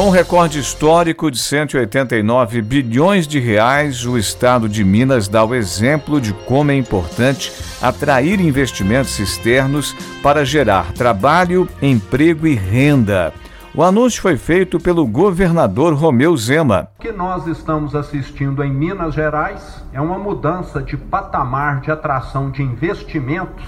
Com 0.00 0.06
um 0.06 0.10
recorde 0.10 0.58
histórico 0.58 1.30
de 1.30 1.38
189 1.38 2.62
bilhões 2.62 3.28
de 3.28 3.38
reais, 3.38 4.06
o 4.06 4.16
estado 4.16 4.66
de 4.66 4.82
Minas 4.82 5.28
dá 5.28 5.44
o 5.44 5.54
exemplo 5.54 6.18
de 6.18 6.32
como 6.32 6.70
é 6.70 6.74
importante 6.74 7.52
atrair 7.82 8.40
investimentos 8.40 9.18
externos 9.18 9.94
para 10.22 10.42
gerar 10.42 10.90
trabalho, 10.94 11.68
emprego 11.82 12.46
e 12.46 12.54
renda. 12.54 13.30
O 13.74 13.82
anúncio 13.82 14.22
foi 14.22 14.38
feito 14.38 14.80
pelo 14.80 15.06
governador 15.06 15.92
Romeu 15.92 16.34
Zema. 16.34 16.88
O 16.98 17.02
que 17.02 17.12
nós 17.12 17.46
estamos 17.46 17.94
assistindo 17.94 18.64
em 18.64 18.72
Minas 18.72 19.12
Gerais 19.12 19.84
é 19.92 20.00
uma 20.00 20.18
mudança 20.18 20.80
de 20.80 20.96
patamar 20.96 21.82
de 21.82 21.90
atração 21.90 22.50
de 22.50 22.62
investimentos 22.62 23.66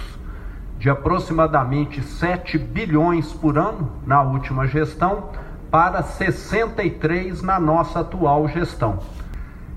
de 0.79 0.89
aproximadamente 0.89 2.03
7 2.03 2.57
bilhões 2.57 3.35
por 3.35 3.59
ano 3.59 3.93
na 4.07 4.23
última 4.23 4.67
gestão 4.67 5.29
para 5.73 6.03
63 6.03 7.41
na 7.41 7.59
nossa 7.59 8.01
atual 8.01 8.47
gestão. 8.47 8.99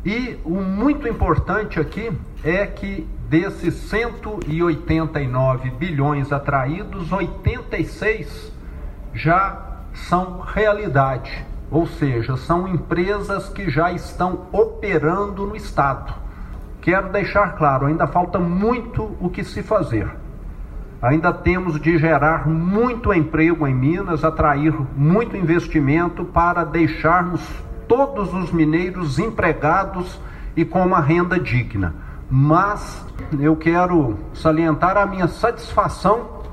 E 0.04 0.38
o 0.44 0.56
muito 0.56 1.08
importante 1.08 1.80
aqui 1.80 2.12
é 2.44 2.68
que 2.68 3.08
desses 3.30 3.76
189 3.76 5.70
bilhões 5.72 6.34
atraídos, 6.34 7.14
86 7.14 8.52
já 9.14 9.78
são 9.94 10.42
realidade, 10.42 11.46
ou 11.72 11.88
seja, 11.88 12.36
são 12.36 12.68
empresas 12.68 13.48
que 13.48 13.70
já 13.70 13.94
estão 13.94 14.48
operando 14.52 15.46
no 15.46 15.56
Estado. 15.56 16.14
Quero 16.82 17.10
deixar 17.10 17.56
claro, 17.56 17.86
ainda 17.86 18.06
falta 18.06 18.38
muito 18.38 19.16
o 19.22 19.30
que 19.30 19.46
se 19.46 19.64
fazer. 19.64 20.25
Ainda 21.02 21.32
temos 21.34 21.80
de 21.80 21.98
gerar 21.98 22.48
muito 22.48 23.14
emprego 23.14 23.68
em 23.68 23.76
Minas, 23.76 24.24
atrair 24.24 24.74
muito 24.96 25.36
investimento 25.36 26.24
para 26.26 26.64
deixarmos 26.64 27.42
todos 27.88 28.34
os 28.34 28.52
mineiros 28.52 29.20
empregados 29.20 30.20
e 30.56 30.64
com 30.64 30.84
uma 30.84 31.00
renda 31.00 31.40
digna. 31.40 31.94
Mas 32.30 33.06
eu 33.40 33.56
quero 33.56 34.18
salientar 34.34 34.98
a 34.98 35.06
minha 35.06 35.28
satisfação 35.28 36.44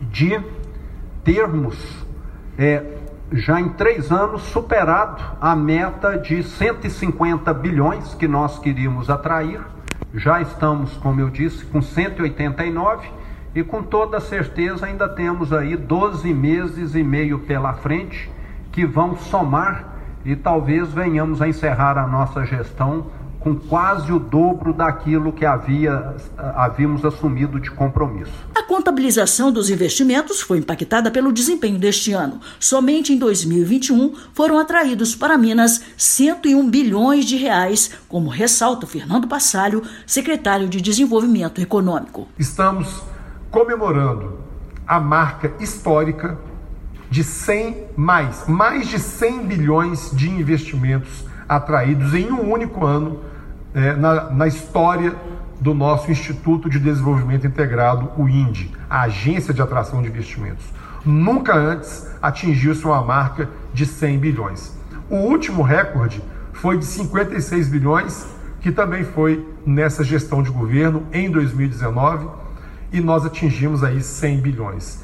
de 0.00 0.40
termos 1.22 2.04
é, 2.58 2.82
já 3.32 3.60
em 3.60 3.68
três 3.70 4.10
anos 4.10 4.42
superado 4.42 5.22
a 5.40 5.54
meta 5.54 6.18
de 6.18 6.42
150 6.42 7.52
bilhões 7.54 8.14
que 8.14 8.26
nós 8.26 8.58
queríamos 8.58 9.10
atrair. 9.10 9.60
Já 10.14 10.40
estamos, 10.40 10.96
como 10.96 11.20
eu 11.20 11.28
disse, 11.28 11.64
com 11.66 11.82
189 11.82 13.08
e 13.56 13.64
com 13.64 13.82
toda 13.82 14.20
certeza 14.20 14.84
ainda 14.84 15.08
temos 15.08 15.50
aí 15.50 15.74
12 15.78 16.32
meses 16.34 16.94
e 16.94 17.02
meio 17.02 17.38
pela 17.38 17.72
frente 17.72 18.30
que 18.70 18.84
vão 18.84 19.16
somar 19.16 19.96
e 20.26 20.36
talvez 20.36 20.92
venhamos 20.92 21.40
a 21.40 21.48
encerrar 21.48 21.96
a 21.96 22.06
nossa 22.06 22.44
gestão 22.44 23.06
com 23.40 23.54
quase 23.54 24.12
o 24.12 24.18
dobro 24.18 24.74
daquilo 24.74 25.32
que 25.32 25.46
havia, 25.46 26.16
havíamos 26.36 27.02
assumido 27.02 27.58
de 27.58 27.70
compromisso. 27.70 28.32
A 28.54 28.62
contabilização 28.62 29.50
dos 29.50 29.70
investimentos 29.70 30.42
foi 30.42 30.58
impactada 30.58 31.10
pelo 31.10 31.32
desempenho 31.32 31.78
deste 31.78 32.12
ano. 32.12 32.40
Somente 32.60 33.12
em 33.14 33.18
2021 33.18 34.14
foram 34.34 34.58
atraídos 34.58 35.14
para 35.14 35.38
Minas 35.38 35.80
101 35.96 36.68
bilhões 36.68 37.24
de 37.24 37.36
reais, 37.36 37.92
como 38.06 38.28
ressalta 38.28 38.86
Fernando 38.86 39.26
Passalho, 39.26 39.82
secretário 40.04 40.68
de 40.68 40.82
Desenvolvimento 40.82 41.60
Econômico. 41.60 42.26
Estamos 42.38 43.15
comemorando 43.50 44.38
a 44.86 45.00
marca 45.00 45.52
histórica 45.60 46.38
de 47.10 47.22
100 47.22 47.86
mais, 47.96 48.46
mais 48.46 48.88
de 48.88 48.98
100 48.98 49.46
bilhões 49.46 50.10
de 50.12 50.28
investimentos 50.28 51.24
atraídos 51.48 52.14
em 52.14 52.30
um 52.30 52.50
único 52.50 52.84
ano 52.84 53.20
é, 53.74 53.94
na, 53.94 54.30
na 54.30 54.46
história 54.46 55.14
do 55.60 55.72
nosso 55.72 56.10
Instituto 56.10 56.68
de 56.68 56.78
Desenvolvimento 56.78 57.46
Integrado, 57.46 58.10
o 58.16 58.28
INDE, 58.28 58.72
a 58.90 59.02
Agência 59.02 59.54
de 59.54 59.62
Atração 59.62 60.02
de 60.02 60.08
Investimentos. 60.08 60.64
Nunca 61.04 61.54
antes 61.54 62.06
atingiu-se 62.20 62.84
uma 62.84 63.00
marca 63.02 63.48
de 63.72 63.86
100 63.86 64.18
bilhões. 64.18 64.76
O 65.08 65.16
último 65.16 65.62
recorde 65.62 66.22
foi 66.52 66.76
de 66.76 66.84
56 66.84 67.68
bilhões, 67.68 68.26
que 68.60 68.72
também 68.72 69.04
foi 69.04 69.46
nessa 69.64 70.02
gestão 70.02 70.42
de 70.42 70.50
governo 70.50 71.04
em 71.12 71.30
2019 71.30 72.28
e 72.96 73.00
nós 73.00 73.26
atingimos 73.26 73.84
aí 73.84 74.02
100 74.02 74.38
bilhões. 74.38 75.00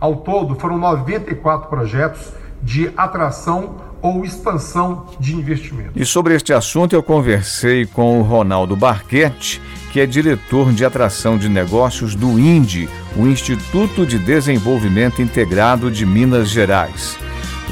Ao 0.00 0.16
todo, 0.16 0.56
foram 0.56 0.76
94 0.76 1.68
projetos 1.68 2.32
de 2.62 2.90
atração 2.96 3.76
ou 4.02 4.24
expansão 4.24 5.06
de 5.18 5.34
investimento. 5.34 5.92
E 5.94 6.04
sobre 6.04 6.34
este 6.34 6.52
assunto 6.52 6.94
eu 6.94 7.02
conversei 7.02 7.86
com 7.86 8.18
o 8.18 8.22
Ronaldo 8.22 8.76
Barquete, 8.76 9.60
que 9.92 10.00
é 10.00 10.06
diretor 10.06 10.72
de 10.72 10.84
atração 10.84 11.38
de 11.38 11.48
negócios 11.48 12.14
do 12.14 12.38
INDE, 12.38 12.88
o 13.16 13.26
Instituto 13.26 14.04
de 14.04 14.18
Desenvolvimento 14.18 15.22
Integrado 15.22 15.90
de 15.90 16.04
Minas 16.04 16.48
Gerais. 16.48 17.16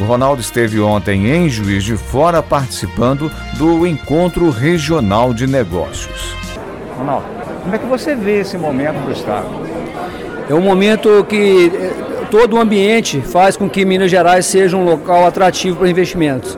O 0.00 0.04
Ronaldo 0.04 0.40
esteve 0.40 0.80
ontem 0.80 1.26
em 1.28 1.48
Juiz 1.48 1.82
de 1.82 1.96
Fora 1.96 2.42
participando 2.42 3.30
do 3.56 3.86
Encontro 3.86 4.50
Regional 4.50 5.32
de 5.32 5.46
Negócios. 5.46 6.34
Ronaldo, 6.96 7.26
como 7.66 7.74
é 7.74 7.78
que 7.80 7.86
você 7.86 8.14
vê 8.14 8.38
esse 8.42 8.56
momento 8.56 9.04
do 9.04 9.10
Estado? 9.10 9.48
É 10.48 10.54
um 10.54 10.60
momento 10.60 11.26
que 11.28 11.72
eh, 11.74 11.90
todo 12.30 12.54
o 12.54 12.60
ambiente 12.60 13.20
faz 13.20 13.56
com 13.56 13.68
que 13.68 13.84
Minas 13.84 14.08
Gerais 14.08 14.46
seja 14.46 14.76
um 14.76 14.84
local 14.84 15.26
atrativo 15.26 15.78
para 15.78 15.90
investimentos. 15.90 16.56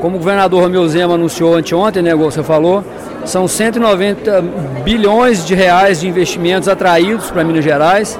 Como 0.00 0.16
o 0.16 0.18
governador 0.18 0.60
Romeu 0.64 0.86
Zema 0.88 1.14
anunciou 1.14 1.54
anteontem, 1.54 2.02
né, 2.02 2.12
você 2.12 2.42
falou, 2.42 2.84
são 3.24 3.46
190 3.46 4.42
bilhões 4.82 5.46
de 5.46 5.54
reais 5.54 6.00
de 6.00 6.08
investimentos 6.08 6.68
atraídos 6.68 7.30
para 7.30 7.44
Minas 7.44 7.62
Gerais. 7.62 8.18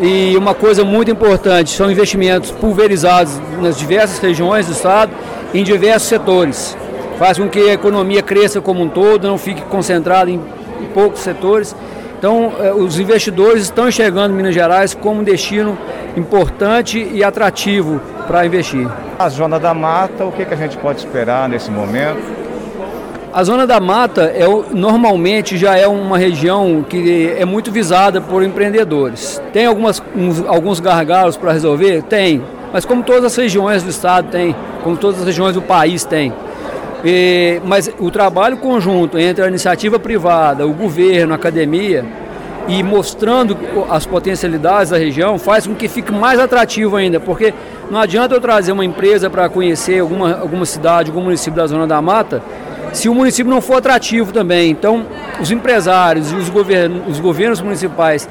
E 0.00 0.36
uma 0.36 0.54
coisa 0.54 0.84
muito 0.84 1.10
importante, 1.10 1.70
são 1.70 1.90
investimentos 1.90 2.52
pulverizados 2.52 3.32
nas 3.60 3.76
diversas 3.76 4.20
regiões 4.20 4.66
do 4.66 4.72
estado, 4.74 5.10
em 5.52 5.64
diversos 5.64 6.08
setores. 6.08 6.76
Faz 7.18 7.36
com 7.36 7.48
que 7.48 7.58
a 7.58 7.72
economia 7.72 8.22
cresça 8.22 8.60
como 8.60 8.80
um 8.80 8.88
todo, 8.88 9.26
não 9.26 9.38
fique 9.38 9.62
concentrada 9.62 10.30
em 10.30 10.40
em 10.80 10.86
poucos 10.86 11.20
setores. 11.20 11.74
Então, 12.18 12.52
eh, 12.60 12.72
os 12.72 12.98
investidores 12.98 13.62
estão 13.62 13.88
enxergando 13.88 14.34
Minas 14.34 14.54
Gerais 14.54 14.94
como 14.94 15.20
um 15.20 15.24
destino 15.24 15.78
importante 16.16 17.08
e 17.12 17.22
atrativo 17.22 18.00
para 18.26 18.44
investir. 18.44 18.88
A 19.18 19.28
Zona 19.28 19.58
da 19.58 19.72
Mata, 19.72 20.24
o 20.24 20.32
que, 20.32 20.44
que 20.44 20.52
a 20.52 20.56
gente 20.56 20.76
pode 20.76 20.98
esperar 20.98 21.48
nesse 21.48 21.70
momento? 21.70 22.38
A 23.32 23.44
Zona 23.44 23.66
da 23.66 23.78
Mata 23.78 24.22
é, 24.22 24.44
normalmente 24.72 25.56
já 25.56 25.76
é 25.76 25.86
uma 25.86 26.18
região 26.18 26.84
que 26.88 27.32
é 27.38 27.44
muito 27.44 27.70
visada 27.70 28.20
por 28.20 28.42
empreendedores. 28.42 29.40
Tem 29.52 29.66
algumas, 29.66 30.02
uns, 30.16 30.44
alguns 30.46 30.80
gargalos 30.80 31.36
para 31.36 31.52
resolver? 31.52 32.02
Tem. 32.02 32.42
Mas 32.72 32.84
como 32.84 33.02
todas 33.02 33.26
as 33.26 33.36
regiões 33.36 33.82
do 33.82 33.90
estado 33.90 34.28
tem, 34.30 34.56
como 34.82 34.96
todas 34.96 35.20
as 35.20 35.26
regiões 35.26 35.54
do 35.54 35.62
país 35.62 36.04
tem. 36.04 36.32
E, 37.04 37.60
mas 37.64 37.90
o 37.98 38.10
trabalho 38.10 38.56
conjunto 38.56 39.18
entre 39.18 39.44
a 39.44 39.48
iniciativa 39.48 39.98
privada, 39.98 40.66
o 40.66 40.72
governo, 40.72 41.32
a 41.32 41.36
academia, 41.36 42.04
e 42.66 42.82
mostrando 42.82 43.56
as 43.88 44.04
potencialidades 44.04 44.90
da 44.90 44.98
região, 44.98 45.38
faz 45.38 45.66
com 45.66 45.74
que 45.74 45.88
fique 45.88 46.12
mais 46.12 46.38
atrativo 46.38 46.96
ainda, 46.96 47.18
porque 47.18 47.54
não 47.90 47.98
adianta 47.98 48.34
eu 48.34 48.40
trazer 48.40 48.72
uma 48.72 48.84
empresa 48.84 49.30
para 49.30 49.48
conhecer 49.48 50.00
alguma, 50.00 50.38
alguma 50.38 50.66
cidade, 50.66 51.10
algum 51.10 51.22
município 51.22 51.56
da 51.56 51.66
Zona 51.66 51.86
da 51.86 52.02
Mata, 52.02 52.42
se 52.92 53.08
o 53.08 53.14
município 53.14 53.50
não 53.50 53.60
for 53.60 53.76
atrativo 53.76 54.32
também. 54.32 54.70
Então, 54.70 55.06
os 55.40 55.50
empresários 55.50 56.30
e 56.32 56.34
os 56.34 56.48
governos, 56.48 57.08
os 57.08 57.20
governos 57.20 57.60
municipais 57.60 58.28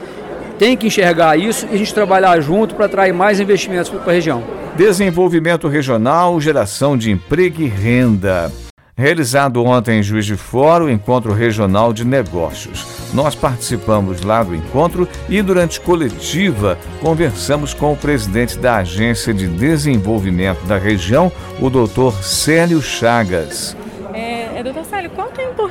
têm 0.58 0.78
que 0.78 0.88
enxergar 0.88 1.38
isso 1.38 1.68
e 1.72 1.76
a 1.76 1.78
gente 1.78 1.94
trabalhar 1.94 2.40
junto 2.42 2.76
para 2.76 2.86
atrair 2.86 3.14
mais 3.14 3.40
investimentos 3.40 3.90
para 3.90 4.12
a 4.12 4.16
região. 4.16 4.44
Desenvolvimento 4.76 5.68
regional, 5.68 6.40
geração 6.40 6.98
de 6.98 7.12
emprego 7.12 7.62
e 7.62 7.68
renda. 7.68 8.52
Realizado 9.00 9.64
ontem 9.64 10.00
em 10.00 10.04
Juiz 10.04 10.26
de 10.26 10.36
Fora, 10.36 10.84
o 10.84 10.90
Encontro 10.90 11.32
Regional 11.32 11.94
de 11.94 12.04
Negócios. 12.04 12.84
Nós 13.14 13.36
participamos 13.36 14.24
lá 14.24 14.42
do 14.42 14.56
encontro 14.56 15.08
e, 15.30 15.40
durante 15.44 15.80
coletiva, 15.80 16.80
conversamos 17.00 17.76
com 17.76 17.94
o 17.94 17.98
presidente 17.98 18.58
da 18.58 18.78
Agência 18.78 19.32
de 19.36 19.48
Desenvolvimento 19.48 20.66
da 20.66 20.80
região, 20.80 21.32
o 21.62 21.70
doutor 21.70 22.24
Célio 22.24 22.82
Chagas. 22.82 23.78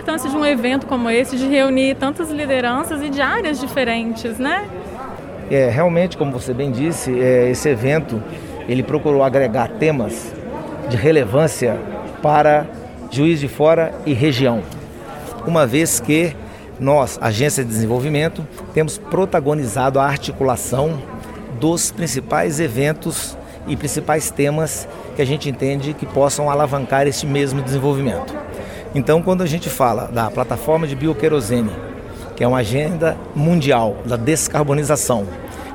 Importância 0.06 0.30
de 0.30 0.36
um 0.36 0.46
evento 0.46 0.86
como 0.86 1.10
esse, 1.10 1.36
de 1.36 1.48
reunir 1.48 1.96
tantas 1.96 2.30
lideranças 2.30 3.02
e 3.02 3.08
de 3.08 3.20
áreas 3.20 3.58
diferentes, 3.58 4.38
né? 4.38 4.64
É, 5.50 5.68
realmente, 5.68 6.16
como 6.16 6.30
você 6.30 6.54
bem 6.54 6.70
disse, 6.70 7.10
é, 7.18 7.50
esse 7.50 7.68
evento 7.68 8.22
ele 8.68 8.84
procurou 8.84 9.24
agregar 9.24 9.68
temas 9.80 10.32
de 10.88 10.96
relevância 10.96 11.76
para 12.22 12.66
Juiz 13.10 13.40
de 13.40 13.48
Fora 13.48 13.92
e 14.06 14.12
região, 14.12 14.62
uma 15.44 15.66
vez 15.66 15.98
que 15.98 16.36
nós, 16.78 17.18
Agência 17.20 17.64
de 17.64 17.70
Desenvolvimento, 17.70 18.46
temos 18.72 18.98
protagonizado 18.98 19.98
a 19.98 20.04
articulação 20.04 21.02
dos 21.58 21.90
principais 21.90 22.60
eventos 22.60 23.36
e 23.66 23.74
principais 23.74 24.30
temas 24.30 24.86
que 25.16 25.22
a 25.22 25.26
gente 25.26 25.48
entende 25.48 25.94
que 25.94 26.06
possam 26.06 26.48
alavancar 26.48 27.08
esse 27.08 27.26
mesmo 27.26 27.60
desenvolvimento. 27.60 28.46
Então, 28.94 29.20
quando 29.20 29.42
a 29.42 29.46
gente 29.46 29.68
fala 29.68 30.08
da 30.12 30.30
plataforma 30.30 30.86
de 30.86 30.96
bioquerosene, 30.96 31.70
que 32.34 32.44
é 32.44 32.48
uma 32.48 32.58
agenda 32.58 33.16
mundial 33.34 33.96
da 34.04 34.16
descarbonização, 34.16 35.26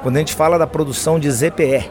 quando 0.01 0.15
a 0.15 0.19
gente 0.19 0.33
fala 0.33 0.57
da 0.57 0.65
produção 0.65 1.19
de 1.19 1.29
ZPE, 1.29 1.89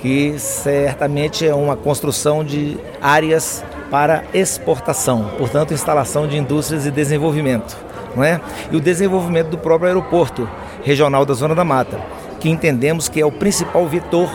que 0.00 0.34
certamente 0.38 1.46
é 1.46 1.54
uma 1.54 1.76
construção 1.76 2.44
de 2.44 2.78
áreas 3.00 3.64
para 3.90 4.24
exportação, 4.32 5.30
portanto, 5.36 5.74
instalação 5.74 6.26
de 6.26 6.36
indústrias 6.36 6.86
e 6.86 6.90
desenvolvimento, 6.90 7.76
não 8.16 8.24
é? 8.24 8.40
E 8.70 8.76
o 8.76 8.80
desenvolvimento 8.80 9.48
do 9.48 9.58
próprio 9.58 9.88
aeroporto 9.88 10.48
regional 10.82 11.24
da 11.24 11.34
Zona 11.34 11.54
da 11.54 11.64
Mata, 11.64 12.00
que 12.40 12.48
entendemos 12.48 13.08
que 13.08 13.20
é 13.20 13.26
o 13.26 13.30
principal 13.30 13.86
vetor 13.86 14.30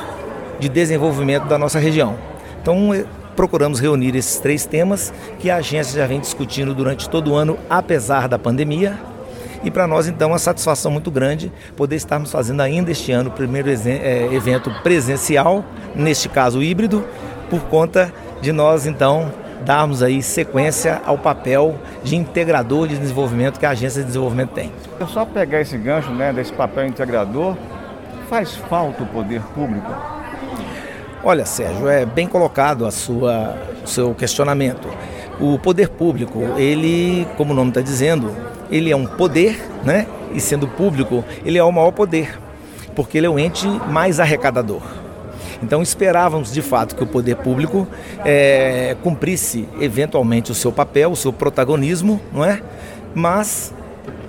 de 0.60 0.70
desenvolvimento 0.70 1.46
da 1.46 1.58
nossa 1.58 1.80
região. 1.80 2.16
Então, 2.62 2.92
procuramos 3.38 3.80
reunir 3.80 4.16
esses 4.16 4.39
três 4.39 4.66
temas 4.66 5.13
que 5.39 5.50
a 5.50 5.57
agência 5.57 5.98
já 5.98 6.07
vem 6.07 6.19
discutindo 6.19 6.74
durante 6.74 7.07
todo 7.07 7.31
o 7.31 7.36
ano, 7.36 7.57
apesar 7.69 8.28
da 8.28 8.38
pandemia. 8.38 8.98
E 9.63 9.69
para 9.69 9.88
nós, 9.88 10.07
então, 10.07 10.30
é 10.30 10.31
uma 10.34 10.39
satisfação 10.39 10.92
muito 10.92 11.12
grande 11.12 11.51
poder 11.75 11.95
estarmos 11.95 12.31
fazendo 12.31 12.62
ainda 12.62 12.92
este 12.92 13.12
ano 13.12 13.30
o 13.30 13.34
primeiro 13.34 13.69
eh, 13.69 14.30
evento 14.31 14.72
presencial, 14.81 15.63
neste 15.95 16.28
caso 16.28 16.62
híbrido, 16.62 17.06
por 17.50 17.62
conta 17.62 18.12
de 18.42 18.51
nós, 18.51 18.86
então, 18.86 19.31
darmos 19.63 20.01
aí 20.01 20.22
sequência 20.22 21.01
ao 21.06 21.18
papel 21.18 21.75
de 22.04 22.16
integrador 22.16 22.88
de 22.88 22.98
desenvolvimento 22.98 23.60
que 23.60 23.66
a 23.66 23.72
agência 23.72 24.01
de 24.01 24.07
desenvolvimento 24.07 24.51
tem. 24.51 24.72
É 25.00 25.06
só 25.06 25.25
pegar 25.25 25.62
esse 25.62 25.78
gancho 25.78 26.12
né, 26.12 26.33
desse 26.33 26.54
papel 26.54 26.88
integrador, 26.88 27.56
faz 28.30 28.56
falta 28.56 29.04
o 29.04 29.07
poder 29.07 29.42
público? 29.54 30.17
Olha, 31.30 31.46
Sérgio, 31.46 31.90
é 31.90 32.06
bem 32.06 32.26
colocado 32.26 32.86
a 32.86 32.90
sua, 32.90 33.54
o 33.84 33.86
seu 33.86 34.16
questionamento. 34.16 34.88
O 35.42 35.60
poder 35.60 35.90
público, 35.90 36.40
ele, 36.58 37.28
como 37.36 37.52
o 37.52 37.54
nome 37.54 37.68
está 37.72 37.82
dizendo, 37.82 38.34
ele 38.72 38.90
é 38.90 38.96
um 38.96 39.06
poder, 39.06 39.60
né? 39.84 40.08
E 40.34 40.40
sendo 40.40 40.70
público, 40.70 41.26
ele 41.44 41.58
é 41.58 41.64
o 41.66 41.70
maior 41.70 41.92
poder, 41.92 42.40
porque 42.96 43.18
ele 43.18 43.28
é 43.28 43.30
o 43.30 43.38
ente 43.38 43.68
mais 43.68 44.22
arrecadador. 44.22 44.82
Então 45.62 45.82
esperávamos 45.82 46.50
de 46.50 46.62
fato 46.62 46.96
que 46.96 47.04
o 47.04 47.08
poder 47.08 47.36
público 47.36 47.86
é, 48.24 48.96
cumprisse 49.04 49.68
eventualmente 49.82 50.54
o 50.54 50.56
seu 50.56 50.72
papel, 50.72 51.12
o 51.12 51.16
seu 51.18 51.34
protagonismo, 51.34 52.22
não 52.32 52.46
é? 52.46 52.62
Mas 53.14 53.74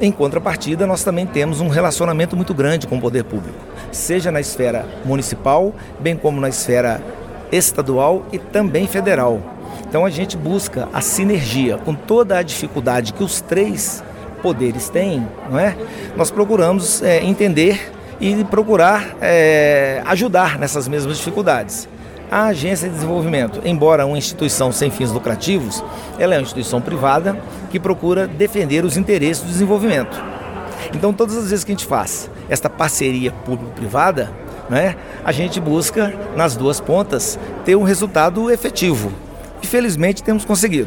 em 0.00 0.12
contrapartida, 0.12 0.87
nós 0.87 1.03
também 1.03 1.27
temos 1.27 1.61
um 1.61 1.69
relacionamento 1.69 2.37
muito 2.37 2.55
grande 2.55 2.87
com 2.87 2.97
o 2.97 3.00
poder 3.00 3.25
público, 3.25 3.59
seja 3.91 4.31
na 4.31 4.41
esfera 4.41 4.87
municipal, 5.05 5.75
bem 5.99 6.17
como 6.17 6.41
na 6.41 6.49
esfera 6.49 7.03
estadual 7.50 8.25
e 8.33 8.39
também 8.39 8.87
federal. 8.87 9.41
Então 9.89 10.05
a 10.05 10.11
gente 10.11 10.37
busca 10.37 10.89
a 10.93 11.00
sinergia 11.00 11.79
com 11.79 11.95
toda 11.95 12.39
a 12.39 12.43
dificuldade 12.43 13.12
que 13.12 13.25
os 13.25 13.41
três 13.41 14.05
poderes 14.43 14.89
têm, 14.89 15.27
não 15.50 15.59
é? 15.59 15.77
Nós 16.17 16.31
procuramos 16.31 17.03
é, 17.03 17.25
entender 17.25 17.93
e 18.21 18.45
procurar 18.45 19.17
é, 19.21 20.03
ajudar 20.06 20.59
nessas 20.59 20.87
mesmas 20.87 21.17
dificuldades. 21.17 21.89
A 22.30 22.46
Agência 22.46 22.88
de 22.88 22.94
Desenvolvimento, 22.94 23.62
embora 23.64 24.04
uma 24.04 24.19
instituição 24.19 24.70
sem 24.70 24.90
fins 24.90 25.10
lucrativos, 25.10 25.82
ela 26.19 26.34
é 26.34 26.38
uma 26.38 26.42
instituição 26.42 26.78
privada 26.78 27.40
que 27.70 27.80
procura 27.80 28.26
defender 28.26 28.84
os 28.84 28.98
interesses 28.98 29.42
do 29.42 29.48
desenvolvimento. 29.48 30.22
Então, 30.94 31.12
todas 31.12 31.36
as 31.36 31.50
vezes 31.50 31.64
que 31.64 31.72
a 31.72 31.75
gente 31.75 31.86
faz 31.86 32.30
esta 32.48 32.69
parceria 32.69 33.32
público-privada, 33.32 34.30
né, 34.69 34.94
a 35.25 35.32
gente 35.32 35.58
busca, 35.58 36.14
nas 36.36 36.54
duas 36.54 36.80
pontas, 36.80 37.38
ter 37.64 37.76
um 37.76 37.82
resultado 37.82 38.50
efetivo. 38.50 39.10
E 39.62 39.66
felizmente 39.66 40.22
temos 40.22 40.44
conseguido. 40.44 40.86